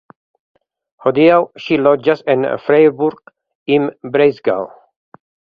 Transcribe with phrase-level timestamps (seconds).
[1.05, 3.21] Hodiaŭ ŝi loĝas en Freiburg
[3.77, 4.71] im Breisgau.